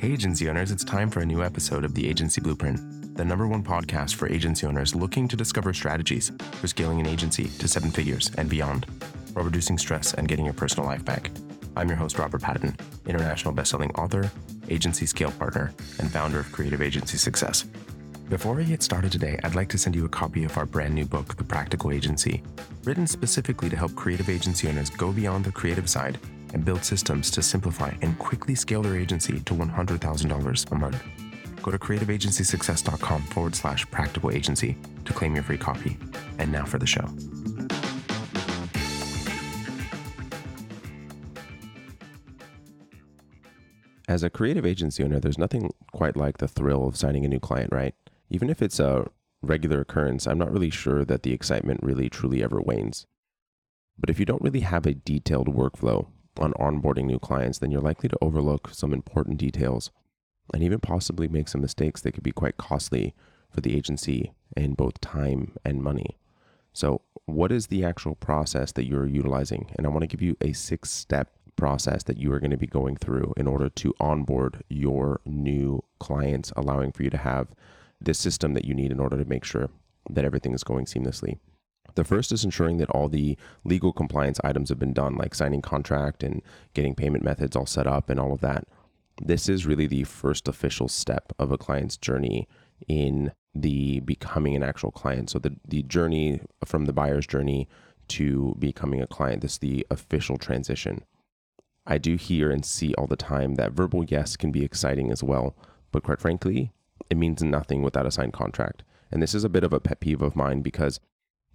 [0.00, 3.48] Hey, agency owners, it's time for a new episode of the Agency Blueprint, the number
[3.48, 7.90] one podcast for agency owners looking to discover strategies for scaling an agency to seven
[7.90, 8.86] figures and beyond,
[9.32, 11.32] while reducing stress and getting your personal life back.
[11.76, 12.76] I'm your host, Robert Patin,
[13.06, 14.30] international bestselling author,
[14.68, 17.64] agency scale partner, and founder of Creative Agency Success.
[18.28, 20.94] Before we get started today, I'd like to send you a copy of our brand
[20.94, 22.44] new book, The Practical Agency,
[22.84, 26.20] written specifically to help creative agency owners go beyond the creative side
[26.58, 31.04] and build systems to simplify and quickly scale their agency to $100,000 a month.
[31.62, 35.96] Go to creativeagencysuccess.com forward slash practical agency to claim your free copy.
[36.38, 37.08] And now for the show.
[44.08, 47.38] As a creative agency owner, there's nothing quite like the thrill of signing a new
[47.38, 47.94] client, right?
[48.30, 49.06] Even if it's a
[49.42, 53.06] regular occurrence, I'm not really sure that the excitement really truly ever wanes.
[53.96, 57.80] But if you don't really have a detailed workflow on onboarding new clients, then you're
[57.80, 59.90] likely to overlook some important details
[60.54, 63.14] and even possibly make some mistakes that could be quite costly
[63.50, 66.18] for the agency in both time and money.
[66.72, 69.70] So, what is the actual process that you're utilizing?
[69.76, 72.56] And I want to give you a six step process that you are going to
[72.56, 77.48] be going through in order to onboard your new clients, allowing for you to have
[78.00, 79.68] the system that you need in order to make sure
[80.08, 81.38] that everything is going seamlessly.
[81.94, 85.62] The first is ensuring that all the legal compliance items have been done, like signing
[85.62, 86.42] contract and
[86.74, 88.66] getting payment methods all set up and all of that.
[89.20, 92.46] This is really the first official step of a client's journey
[92.86, 95.30] in the becoming an actual client.
[95.30, 97.68] So the, the journey from the buyer's journey
[98.08, 101.04] to becoming a client, this is the official transition.
[101.86, 105.22] I do hear and see all the time that verbal yes can be exciting as
[105.22, 105.56] well,
[105.90, 106.70] but quite frankly,
[107.10, 108.82] it means nothing without a signed contract.
[109.10, 111.00] And this is a bit of a pet peeve of mine because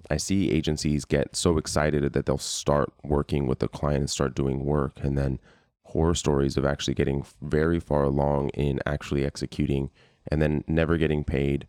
[0.09, 4.35] I see agencies get so excited that they'll start working with the client and start
[4.35, 5.39] doing work, and then
[5.83, 9.89] horror stories of actually getting very far along in actually executing
[10.29, 11.67] and then never getting paid,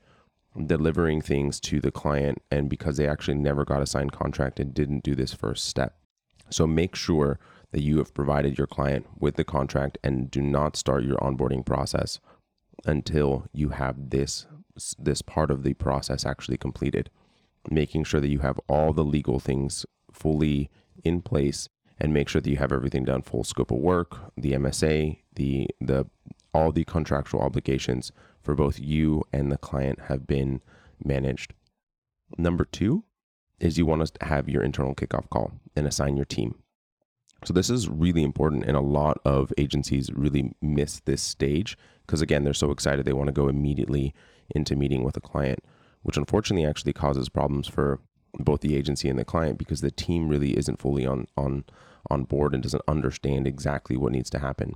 [0.66, 4.72] delivering things to the client, and because they actually never got a signed contract and
[4.72, 5.96] didn't do this first step.
[6.50, 7.38] So make sure
[7.72, 11.66] that you have provided your client with the contract and do not start your onboarding
[11.66, 12.20] process
[12.86, 14.46] until you have this
[14.98, 17.08] this part of the process actually completed
[17.70, 20.70] making sure that you have all the legal things fully
[21.02, 24.52] in place and make sure that you have everything done full scope of work the
[24.52, 26.06] msa the the
[26.54, 30.62] all the contractual obligations for both you and the client have been
[31.04, 31.52] managed.
[32.38, 33.04] Number two
[33.58, 36.56] is you want to have your internal kickoff call and assign your team.
[37.44, 41.76] So this is really important and a lot of agencies really miss this stage
[42.06, 44.14] because again they're so excited they want to go immediately
[44.54, 45.58] into meeting with a client
[46.04, 47.98] which unfortunately actually causes problems for
[48.38, 51.64] both the agency and the client because the team really isn't fully on on
[52.10, 54.74] on board and doesn't understand exactly what needs to happen.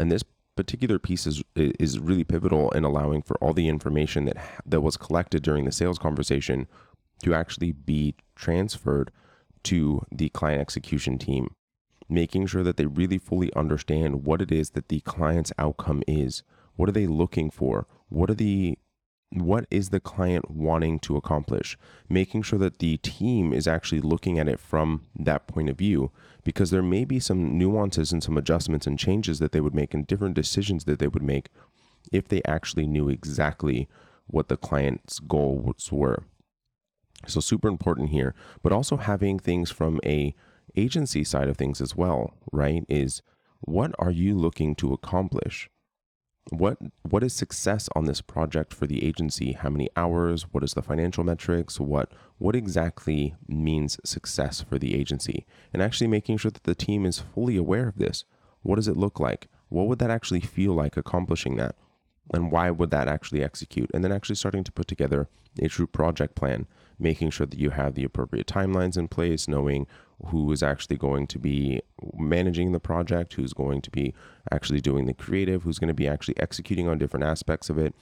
[0.00, 0.24] And this
[0.56, 4.96] particular piece is is really pivotal in allowing for all the information that that was
[4.96, 6.66] collected during the sales conversation
[7.22, 9.10] to actually be transferred
[9.64, 11.54] to the client execution team,
[12.08, 16.42] making sure that they really fully understand what it is that the client's outcome is.
[16.76, 17.86] What are they looking for?
[18.08, 18.78] What are the
[19.32, 21.78] what is the client wanting to accomplish?
[22.08, 26.10] Making sure that the team is actually looking at it from that point of view
[26.44, 29.94] because there may be some nuances and some adjustments and changes that they would make
[29.94, 31.48] and different decisions that they would make
[32.12, 33.88] if they actually knew exactly
[34.26, 36.24] what the client's goals were.
[37.26, 40.34] So super important here but also having things from a
[40.76, 43.22] agency side of things as well right is
[43.60, 45.70] what are you looking to accomplish
[46.50, 49.52] what what is success on this project for the agency?
[49.52, 50.42] How many hours?
[50.52, 51.78] What is the financial metrics?
[51.78, 55.46] What what exactly means success for the agency?
[55.72, 58.24] And actually making sure that the team is fully aware of this.
[58.62, 59.48] What does it look like?
[59.68, 61.76] What would that actually feel like accomplishing that?
[62.34, 63.90] And why would that actually execute?
[63.94, 65.28] And then actually starting to put together
[65.60, 66.66] a true project plan
[66.98, 69.86] making sure that you have the appropriate timelines in place knowing
[70.26, 71.80] who is actually going to be
[72.16, 74.14] managing the project, who's going to be
[74.50, 77.94] actually doing the creative, who's going to be actually executing on different aspects of it,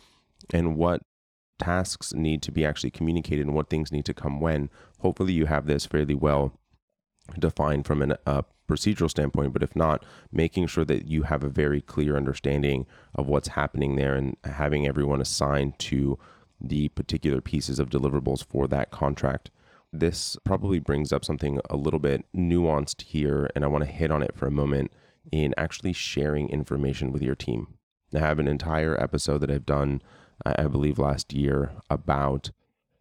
[0.52, 1.02] and what
[1.58, 4.70] tasks need to be actually communicated and what things need to come when.
[5.00, 6.52] Hopefully, you have this fairly well
[7.38, 11.48] defined from a uh, procedural standpoint, but if not, making sure that you have a
[11.48, 16.18] very clear understanding of what's happening there and having everyone assigned to
[16.60, 19.50] the particular pieces of deliverables for that contract
[19.92, 24.10] this probably brings up something a little bit nuanced here, and I want to hit
[24.10, 24.92] on it for a moment
[25.32, 27.78] in actually sharing information with your team.
[28.14, 30.02] I have an entire episode that I've done,
[30.44, 32.50] I believe, last year about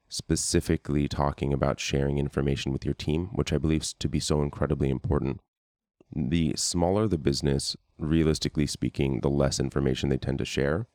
[0.09, 4.89] specifically talking about sharing information with your team, which I believe to be so incredibly
[4.89, 5.39] important.
[6.15, 10.87] The smaller the business, realistically speaking, the less information they tend to share,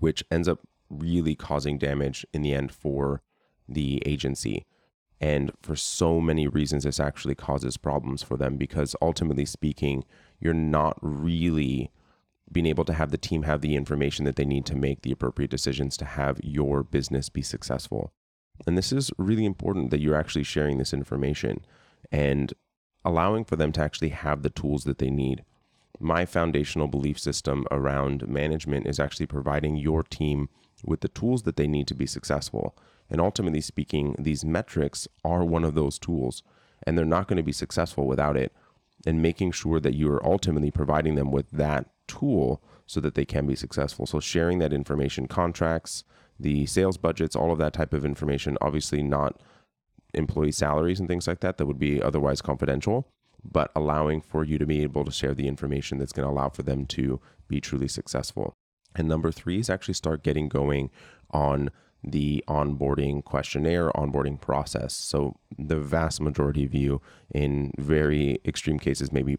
[0.00, 0.60] which ends up
[0.90, 3.22] really causing damage in the end for
[3.68, 4.66] the agency.
[5.20, 10.04] And for so many reasons, this actually causes problems for them because ultimately speaking,
[10.40, 11.90] you're not really
[12.50, 15.12] being able to have the team have the information that they need to make the
[15.12, 18.12] appropriate decisions to have your business be successful.
[18.66, 21.64] And this is really important that you're actually sharing this information
[22.10, 22.54] and
[23.04, 25.44] allowing for them to actually have the tools that they need.
[26.00, 30.48] My foundational belief system around management is actually providing your team
[30.84, 32.76] with the tools that they need to be successful.
[33.10, 36.42] And ultimately speaking, these metrics are one of those tools,
[36.82, 38.52] and they're not going to be successful without it.
[39.06, 43.46] And making sure that you're ultimately providing them with that tool so that they can
[43.46, 44.06] be successful.
[44.06, 46.02] So, sharing that information, contracts,
[46.40, 49.40] the sales budgets, all of that type of information, obviously not
[50.14, 53.06] employee salaries and things like that, that would be otherwise confidential,
[53.44, 56.48] but allowing for you to be able to share the information that's going to allow
[56.48, 58.54] for them to be truly successful.
[58.94, 60.90] And number three is actually start getting going
[61.30, 61.70] on
[62.04, 64.94] the onboarding questionnaire, onboarding process.
[64.94, 67.00] So, the vast majority of you,
[67.34, 69.36] in very extreme cases, maybe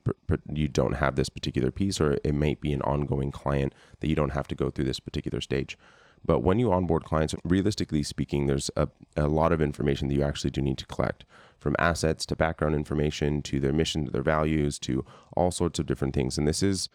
[0.52, 4.16] you don't have this particular piece, or it might be an ongoing client that you
[4.16, 5.78] don't have to go through this particular stage.
[6.26, 10.24] But when you onboard clients, realistically speaking, there's a, a lot of information that you
[10.24, 11.24] actually do need to collect
[11.58, 15.86] from assets to background information to their mission, to their values, to all sorts of
[15.86, 16.38] different things.
[16.38, 16.90] And this is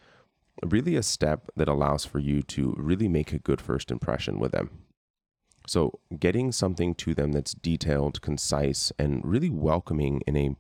[0.63, 4.53] really a step that allows for you to really make a good first impression with
[4.53, 4.84] them.
[5.67, 10.57] So, getting something to them that's detailed, concise, and really welcoming in a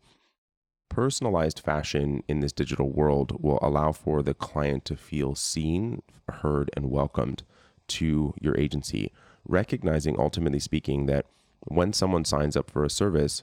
[0.88, 6.70] personalized fashion in this digital world will allow for the client to feel seen, heard,
[6.74, 7.42] and welcomed
[7.88, 9.12] to your agency.
[9.46, 11.26] Recognizing, ultimately speaking, that
[11.66, 13.42] when someone signs up for a service,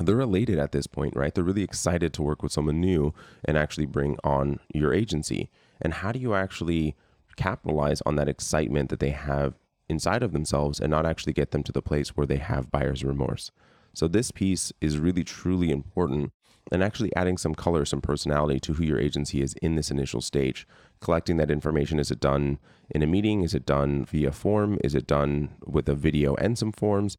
[0.00, 1.34] they're elated at this point, right?
[1.34, 3.14] They're really excited to work with someone new
[3.44, 5.48] and actually bring on your agency.
[5.80, 6.96] And how do you actually
[7.36, 9.54] capitalize on that excitement that they have
[9.88, 13.04] inside of themselves and not actually get them to the place where they have buyer's
[13.04, 13.50] remorse.
[13.94, 16.32] So this piece is really truly important
[16.72, 20.20] and actually adding some color, some personality to who your agency is in this initial
[20.20, 20.66] stage.
[21.00, 22.58] Collecting that information is it done
[22.90, 23.42] in a meeting?
[23.42, 24.78] Is it done via form?
[24.82, 27.16] Is it done with a video and some forms?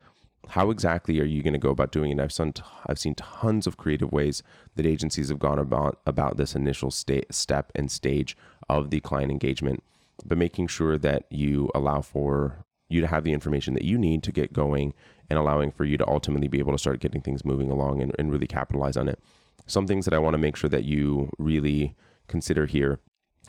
[0.49, 2.19] How exactly are you going to go about doing it?
[2.19, 2.53] I've seen
[2.85, 4.43] I've seen tons of creative ways
[4.75, 8.37] that agencies have gone about about this initial sta- step and stage
[8.69, 9.83] of the client engagement
[10.25, 14.23] but making sure that you allow for you to have the information that you need
[14.23, 14.93] to get going
[15.29, 18.15] and allowing for you to ultimately be able to start getting things moving along and,
[18.17, 19.19] and really capitalize on it.
[19.65, 21.95] Some things that I want to make sure that you really
[22.27, 22.99] consider here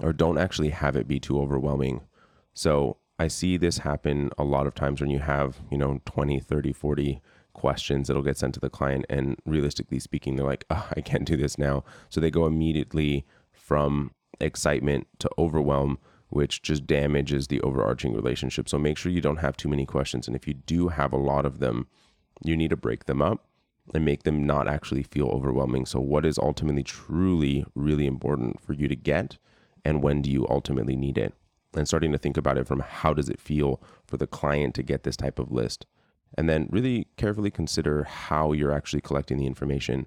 [0.01, 2.01] or don't actually have it be too overwhelming.
[2.55, 6.41] So I see this happen a lot of times when you have, you know, 20,
[6.41, 7.23] 30, 40
[7.53, 9.07] questions that'll get sent to the client.
[9.09, 11.85] And realistically speaking, they're like, oh, I can't do this now.
[12.09, 15.99] So they go immediately from excitement to overwhelm
[16.29, 18.69] which just damages the overarching relationship.
[18.69, 20.27] So make sure you don't have too many questions.
[20.27, 21.87] And if you do have a lot of them,
[22.45, 23.47] you need to break them up
[23.95, 25.87] and make them not actually feel overwhelming.
[25.87, 29.39] So, what is ultimately truly really important for you to get,
[29.85, 31.35] and when do you ultimately need it?
[31.75, 34.83] And starting to think about it from how does it feel for the client to
[34.83, 35.87] get this type of list?
[36.37, 40.07] And then really carefully consider how you're actually collecting the information.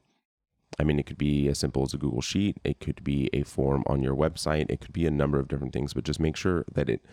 [0.80, 2.58] I mean, it could be as simple as a Google Sheet.
[2.64, 4.70] It could be a form on your website.
[4.70, 7.06] It could be a number of different things, but just make sure that it,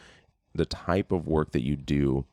[0.55, 2.25] the type of work that you do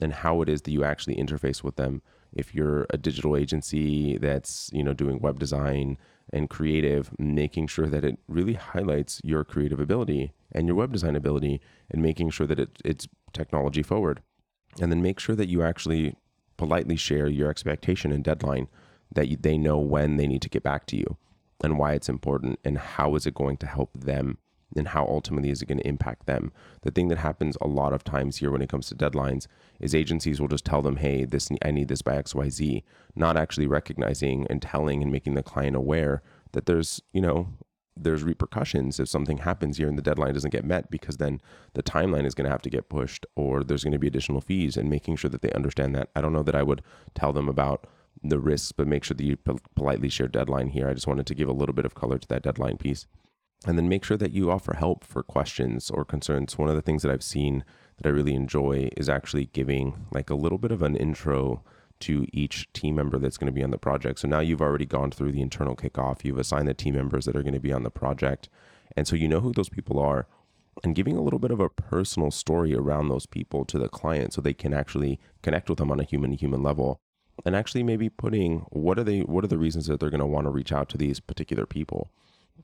[0.00, 2.02] and how it is that you actually interface with them.
[2.32, 5.98] If you're a digital agency that's, you know, doing web design
[6.32, 11.16] and creative, making sure that it really highlights your creative ability and your web design
[11.16, 14.22] ability and making sure that it, it's technology forward.
[14.80, 16.14] And then make sure that you actually
[16.56, 18.68] politely share your expectation and deadline
[19.12, 21.16] that they know when they need to get back to you
[21.62, 24.38] and why it's important and how is it going to help them
[24.76, 26.52] and how ultimately is it going to impact them.
[26.82, 29.46] The thing that happens a lot of times here when it comes to deadlines
[29.80, 32.84] is agencies will just tell them, "Hey, this I need this by XYZ,"
[33.16, 37.48] not actually recognizing and telling and making the client aware that there's, you know,
[37.96, 41.40] there's repercussions if something happens here and the deadline doesn't get met because then
[41.74, 44.40] the timeline is going to have to get pushed or there's going to be additional
[44.40, 46.08] fees and making sure that they understand that.
[46.16, 46.82] I don't know that I would
[47.14, 47.86] tell them about
[48.22, 49.36] the risks, but make sure that you
[49.74, 50.88] politely share deadline here.
[50.88, 53.06] I just wanted to give a little bit of color to that deadline piece.
[53.66, 56.56] And then make sure that you offer help for questions or concerns.
[56.56, 57.64] One of the things that I've seen
[57.98, 61.62] that I really enjoy is actually giving like a little bit of an intro
[62.00, 64.20] to each team member that's going to be on the project.
[64.20, 67.36] So now you've already gone through the internal kickoff, you've assigned the team members that
[67.36, 68.48] are going to be on the project.
[68.96, 70.26] And so you know who those people are
[70.82, 74.32] and giving a little bit of a personal story around those people to the client
[74.32, 77.00] so they can actually connect with them on a human to human level
[77.44, 80.26] and actually maybe putting what are they what are the reasons that they're going to
[80.26, 82.10] want to reach out to these particular people?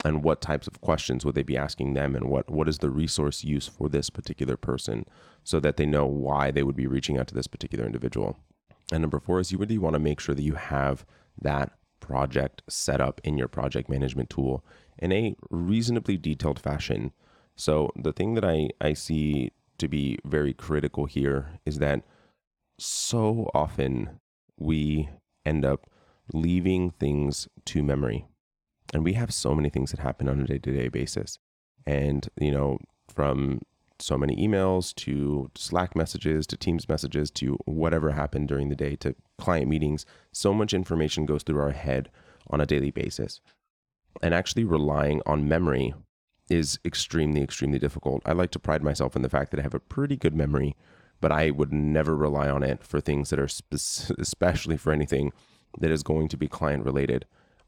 [0.05, 2.15] And what types of questions would they be asking them?
[2.15, 5.07] And what what is the resource use for this particular person
[5.45, 8.37] so that they know why they would be reaching out to this particular individual?
[8.93, 11.05] And number four is you really want to make sure that you have
[11.41, 14.65] that project set up in your project management tool
[14.99, 17.13] in a reasonably detailed fashion.
[17.57, 22.03] So the thing that i i see to be very critical here is that
[22.79, 24.21] so often
[24.59, 25.09] we
[25.45, 25.89] end up
[26.33, 28.27] leaving things to memory
[28.93, 31.39] and we have so many things that happen on a day to day basis.
[31.87, 33.63] And, you know, from
[33.99, 38.97] so many emails to Slack messages to Teams messages to whatever happened during the day
[38.97, 42.11] to client meetings, so much information goes through our head
[42.51, 43.41] on a daily basis.
[44.23, 45.95] And actually relying on memory
[46.49, 48.23] is extremely, extremely difficult.
[48.25, 50.77] I like to pride myself in the fact that I have a pretty good memory,
[51.21, 55.33] but I would never rely on it for things that are, spe- especially for anything
[55.79, 57.27] that is going to be client related.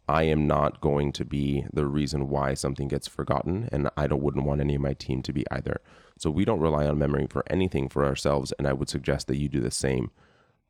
[0.09, 4.23] I am not going to be the reason why something gets forgotten, and I don't
[4.23, 5.83] wouldn't want any of my team to be either.
[6.19, 9.37] So we don't rely on memory for anything for ourselves, and I would suggest that
[9.37, 10.11] you do the same.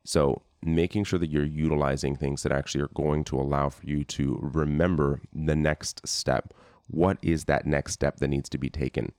[0.03, 4.03] So making sure that you're utilizing things that actually are going to allow for you
[4.03, 6.53] to remember the next step.
[6.87, 9.13] What is that next step that needs to be taken?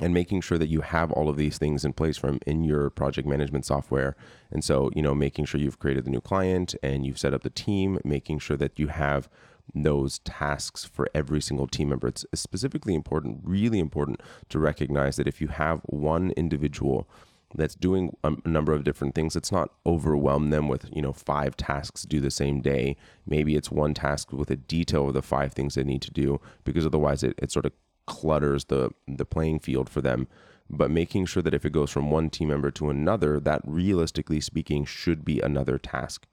[0.00, 2.90] And making sure that you have all of these things in place from in your
[2.90, 4.16] project management software.
[4.50, 7.42] And so, you know, making sure you've created the new client and you've set up
[7.42, 9.28] the team, making sure that you have
[9.74, 12.08] those tasks for every single team member.
[12.08, 17.08] It's specifically important, really important to recognize that if you have one individual
[17.54, 21.56] that's doing a number of different things, let's not overwhelm them with, you know, five
[21.56, 22.96] tasks due the same day.
[23.26, 26.40] Maybe it's one task with a detail of the five things they need to do
[26.64, 27.72] because otherwise it, it sort of
[28.06, 30.28] clutters the the playing field for them.
[30.68, 34.40] But making sure that if it goes from one team member to another that realistically
[34.40, 36.26] speaking should be another task.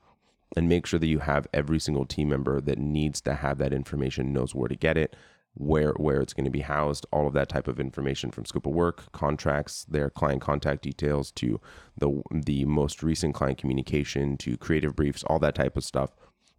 [0.55, 3.73] And make sure that you have every single team member that needs to have that
[3.73, 5.15] information knows where to get it
[5.55, 8.65] where where it's going to be housed all of that type of information from scope
[8.65, 11.59] of work contracts their client contact details to
[11.97, 16.11] the the most recent client communication to creative briefs all that type of stuff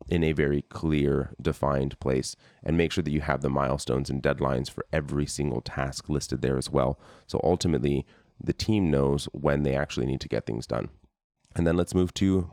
[0.09, 4.23] in a very clear, defined place, and make sure that you have the milestones and
[4.23, 6.99] deadlines for every single task listed there as well.
[7.27, 8.07] So ultimately,
[8.43, 10.91] the team knows when they actually need to get things done.
[11.57, 12.51] And then let's move to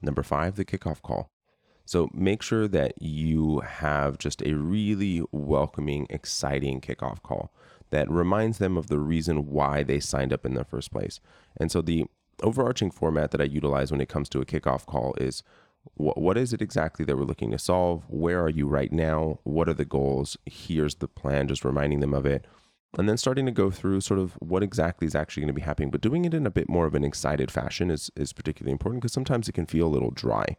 [0.00, 1.30] number five the kickoff call.
[1.84, 7.52] So make sure that you have just a really welcoming, exciting kickoff call
[7.90, 11.20] that reminds them of the reason why they signed up in the first place.
[11.56, 12.06] And so the
[12.42, 15.42] overarching format that I utilize when it comes to a kickoff call is
[15.94, 18.04] what, what is it exactly that we're looking to solve?
[18.08, 19.38] Where are you right now?
[19.44, 20.36] What are the goals?
[20.46, 22.46] Here's the plan, just reminding them of it.
[22.98, 25.62] And then starting to go through sort of what exactly is actually going to be
[25.62, 28.72] happening, but doing it in a bit more of an excited fashion is, is particularly
[28.72, 30.56] important because sometimes it can feel a little dry.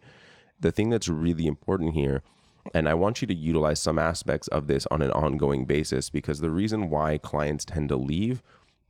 [0.60, 2.24] The thing that's really important here,
[2.74, 6.40] and I want you to utilize some aspects of this on an ongoing basis because
[6.40, 8.42] the reason why clients tend to leave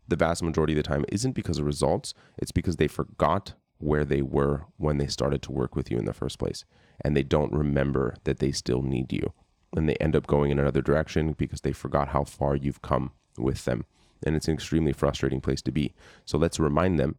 [0.07, 4.05] the vast majority of the time isn't because of results, it's because they forgot where
[4.05, 6.65] they were when they started to work with you in the first place.
[7.01, 9.33] And they don't remember that they still need you.
[9.75, 13.11] And they end up going in another direction because they forgot how far you've come
[13.37, 13.85] with them.
[14.25, 15.93] And it's an extremely frustrating place to be.
[16.25, 17.17] So let's remind them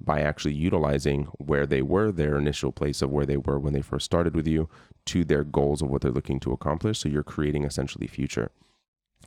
[0.00, 3.80] by actually utilizing where they were, their initial place of where they were when they
[3.80, 4.68] first started with you,
[5.06, 6.98] to their goals of what they're looking to accomplish.
[6.98, 8.50] So you're creating essentially future.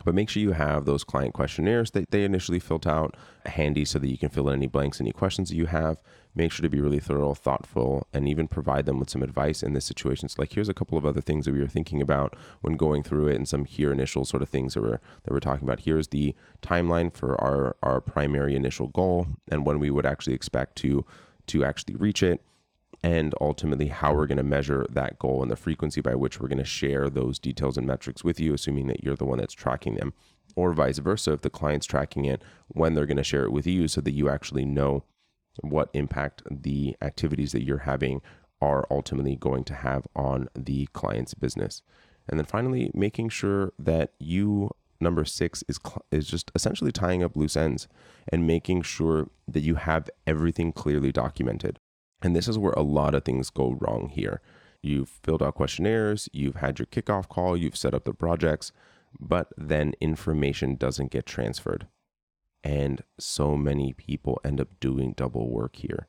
[0.04, 4.00] But make sure you have those client questionnaires that they initially filled out handy so
[4.00, 5.98] that you can fill in any blanks, any questions that you have.
[6.36, 9.74] Make sure to be really thorough, thoughtful, and even provide them with some advice in
[9.74, 10.30] this situation.
[10.30, 13.02] So, like, here's a couple of other things that we were thinking about when going
[13.02, 15.82] through it, and some here initial sort of things that we're that we're talking about.
[15.82, 20.76] Here's the timeline for our our primary initial goal, and when we would actually expect
[20.78, 21.06] to
[21.48, 22.42] to actually reach it
[23.04, 26.48] and ultimately how we're going to measure that goal and the frequency by which we're
[26.48, 29.54] going to share those details and metrics with you, assuming that you're the one that's
[29.54, 30.14] tracking them,
[30.56, 33.68] or vice versa, if the client's tracking it, when they're going to share it with
[33.68, 35.04] you so that you actually know
[35.62, 38.22] what impact the activities that you're having
[38.62, 41.84] are ultimately going to have on the client's business.
[42.28, 45.80] And then finally, making sure that you number six is
[46.12, 47.88] is just essentially tying up loose ends
[48.30, 51.80] and making sure that you have everything clearly documented.
[52.22, 54.42] And this is where a lot of things go wrong here.
[54.82, 58.72] You've filled out questionnaires, you've had your kickoff call, you've set up the projects,
[59.20, 61.88] but then information doesn't get transferred.
[62.64, 66.08] And so many people end up doing double work here.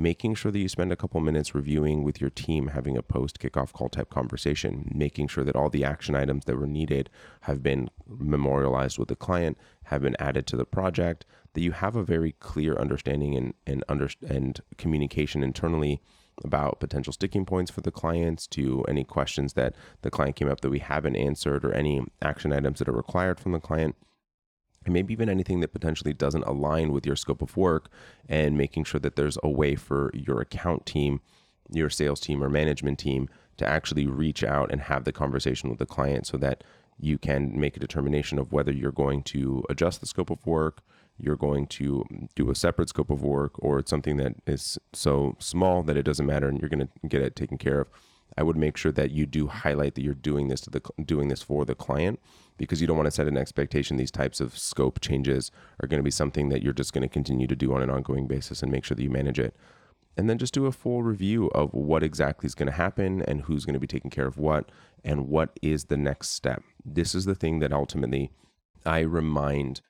[0.00, 3.38] Making sure that you spend a couple minutes reviewing with your team, having a post
[3.38, 7.10] kickoff call type conversation, making sure that all the action items that were needed
[7.42, 11.96] have been memorialized with the client, have been added to the project, that you have
[11.96, 16.00] a very clear understanding and and under and communication internally
[16.42, 20.62] about potential sticking points for the clients to any questions that the client came up
[20.62, 23.94] that we haven't answered or any action items that are required from the client
[24.84, 27.88] and maybe even anything that potentially doesn't align with your scope of work
[28.28, 31.20] and making sure that there's a way for your account team
[31.72, 35.78] your sales team or management team to actually reach out and have the conversation with
[35.78, 36.64] the client so that
[36.98, 40.82] you can make a determination of whether you're going to adjust the scope of work
[41.18, 45.36] you're going to do a separate scope of work or it's something that is so
[45.38, 47.88] small that it doesn't matter and you're going to get it taken care of
[48.36, 51.28] i would make sure that you do highlight that you're doing this to the doing
[51.28, 52.20] this for the client
[52.56, 55.50] because you don't want to set an expectation these types of scope changes
[55.82, 57.90] are going to be something that you're just going to continue to do on an
[57.90, 59.54] ongoing basis and make sure that you manage it
[60.16, 63.42] and then just do a full review of what exactly is going to happen and
[63.42, 64.70] who's going to be taking care of what
[65.04, 68.30] and what is the next step this is the thing that ultimately
[68.84, 69.80] i remind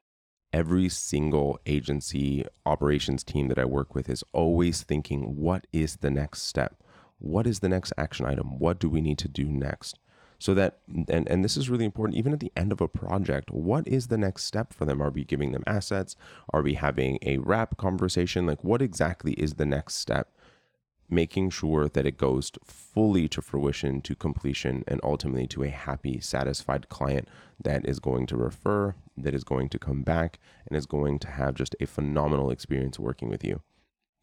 [0.53, 6.11] every single agency operations team that I work with is always thinking, what is the
[6.11, 6.80] next step?
[7.21, 8.59] What is the next action item?
[8.59, 9.99] What do we need to do next?
[10.39, 13.50] So that, and, and this is really important, even at the end of a project,
[13.50, 15.03] what is the next step for them?
[15.03, 16.17] Are we giving them assets?
[16.53, 18.47] Are we having a wrap conversation?
[18.47, 20.33] Like, what exactly is the next step?
[21.11, 26.21] making sure that it goes fully to fruition, to completion, and ultimately to a happy,
[26.21, 27.29] satisfied client
[27.62, 31.29] that is going to refer, that is going to come back, and is going to
[31.29, 33.61] have just a phenomenal experience working with you.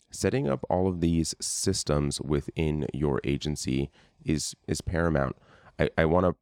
[0.10, 3.92] Setting up all of these systems within your agency
[4.24, 5.36] is is paramount.
[5.80, 6.36] I, I want to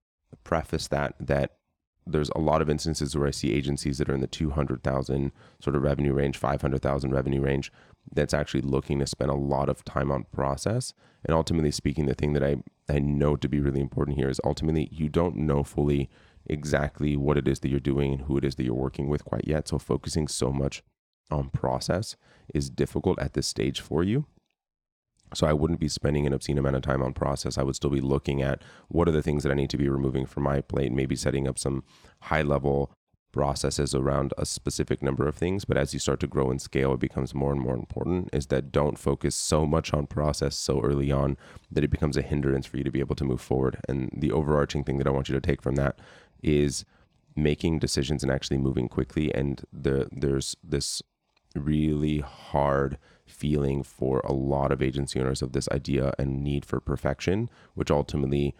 [0.43, 1.57] preface that that
[2.07, 5.75] there's a lot of instances where I see agencies that are in the 200,000 sort
[5.75, 7.71] of revenue range, 500,000 revenue range
[8.13, 10.93] that's actually looking to spend a lot of time on process.
[11.23, 12.57] And ultimately speaking, the thing that I,
[12.87, 16.09] I know to be really important here is ultimately you don't know fully
[16.45, 19.25] exactly what it is that you're doing and who it is that you're working with
[19.25, 19.67] quite yet.
[19.67, 20.83] So focusing so much
[21.31, 22.15] on process
[22.53, 24.25] is difficult at this stage for you.
[25.33, 27.57] So I wouldn't be spending an obscene amount of time on process.
[27.57, 29.89] I would still be looking at what are the things that I need to be
[29.89, 31.83] removing from my plate, maybe setting up some
[32.21, 32.91] high level
[33.35, 35.65] processes around a specific number of things.
[35.65, 38.47] But as you start to grow and scale, it becomes more and more important is
[38.47, 41.35] that don't focus so much on process so early on
[41.69, 43.77] that it becomes a hindrance for you to be able to move forward.
[43.89, 45.99] And the overarching thing that I want you to take from that
[46.41, 46.85] is
[47.35, 49.33] making decisions and actually moving quickly.
[49.35, 51.01] And the, there's this
[51.55, 56.79] really hard feeling for a lot of agency owners of this idea and need for
[56.79, 58.55] perfection, which ultimately,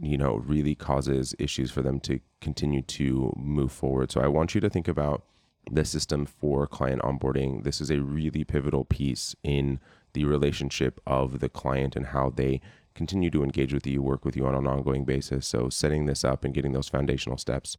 [0.00, 4.10] you know, really causes issues for them to continue to move forward.
[4.10, 5.24] So I want you to think about
[5.70, 7.64] the system for client onboarding.
[7.64, 9.78] This is a really pivotal piece in
[10.14, 12.60] the relationship of the client and how they
[12.94, 15.46] continue to engage with you, work with you on an ongoing basis.
[15.46, 17.76] So setting this up and getting those foundational steps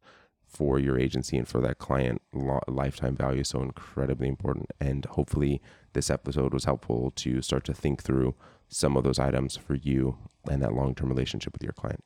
[0.50, 2.20] for your agency and for that client
[2.66, 4.66] lifetime value is so incredibly important.
[4.80, 8.34] And hopefully, this episode was helpful to start to think through
[8.68, 12.02] some of those items for you and that long term relationship with your client.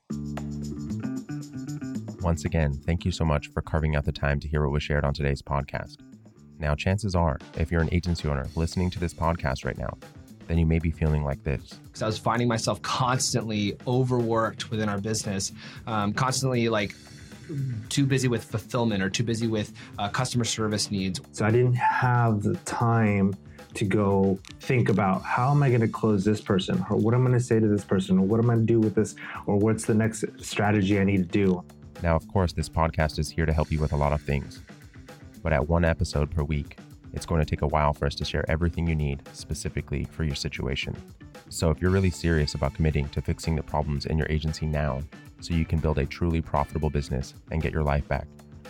[2.23, 4.83] Once again, thank you so much for carving out the time to hear what was
[4.83, 5.97] shared on today's podcast.
[6.59, 9.99] Now, chances are, if you're an agency owner listening to this podcast right now,
[10.47, 11.81] then you may be feeling like this.
[11.85, 15.53] Because I was finding myself constantly overworked within our business,
[15.87, 16.95] um, constantly like
[17.89, 21.21] too busy with fulfillment or too busy with uh, customer service needs.
[21.33, 23.35] So I didn't have the time
[23.75, 27.23] to go think about how am I going to close this person or what I'm
[27.23, 29.15] going to say to this person or what am I going to do with this
[29.47, 31.65] or what's the next strategy I need to do.
[32.03, 34.61] Now, of course, this podcast is here to help you with a lot of things.
[35.43, 36.79] But at one episode per week,
[37.13, 40.25] it's going to take a while for us to share everything you need specifically for
[40.25, 40.97] your situation.
[41.49, 45.03] So if you're really serious about committing to fixing the problems in your agency now,
[45.41, 48.27] so you can build a truly profitable business and get your life back,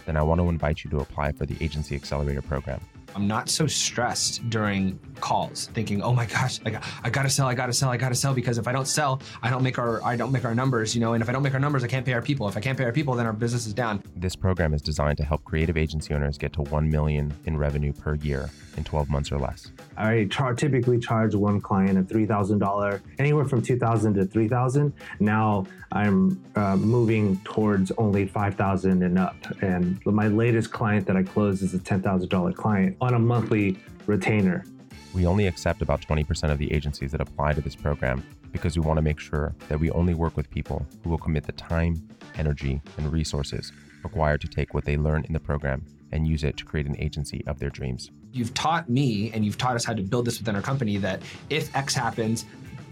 [0.06, 2.80] then I want to invite you to apply for the Agency Accelerator program.
[3.14, 7.46] I'm not so stressed during calls, thinking, "Oh my gosh, I, got, I gotta sell,
[7.46, 10.02] I gotta sell, I gotta sell." Because if I don't sell, I don't make our
[10.02, 11.14] I don't make our numbers, you know.
[11.14, 12.48] And if I don't make our numbers, I can't pay our people.
[12.48, 14.02] If I can't pay our people, then our business is down.
[14.16, 17.92] This program is designed to help creative agency owners get to one million in revenue
[17.92, 19.70] per year in 12 months or less.
[19.96, 26.42] I char- typically charge one client a $3,000, anywhere from 2000 to 3000 Now I'm
[26.56, 29.36] uh, moving towards only 5000 and up.
[29.62, 34.64] And my latest client that I closed is a $10,000 client on a monthly retainer.
[35.12, 38.84] We only accept about 20% of the agencies that apply to this program because we
[38.84, 42.08] want to make sure that we only work with people who will commit the time,
[42.36, 46.56] energy, and resources required to take what they learn in the program and use it
[46.56, 48.10] to create an agency of their dreams.
[48.32, 51.22] You've taught me and you've taught us how to build this within our company that
[51.50, 52.44] if X happens,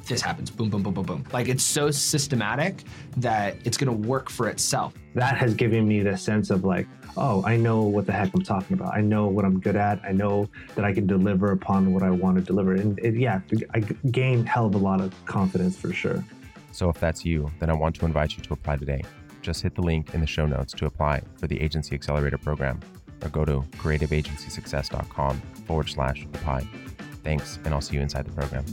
[0.07, 0.51] this happens.
[0.51, 1.25] Boom, boom, boom, boom, boom.
[1.33, 2.85] Like it's so systematic
[3.17, 4.95] that it's going to work for itself.
[5.15, 6.87] That has given me the sense of like,
[7.17, 8.95] oh, I know what the heck I'm talking about.
[8.95, 10.01] I know what I'm good at.
[10.05, 12.75] I know that I can deliver upon what I want to deliver.
[12.75, 13.41] And it, yeah,
[13.75, 16.25] I gained hell of a lot of confidence for sure.
[16.73, 19.03] So if that's you, then I want to invite you to apply today.
[19.43, 22.81] Just hit the link in the show notes to apply for the Agency Accelerator program
[23.23, 26.67] or go to creativeagencysuccess.com forward slash apply.
[27.23, 28.65] Thanks, and I'll see you inside the program.